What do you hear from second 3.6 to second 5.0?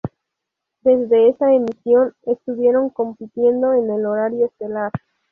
en el horario estelar.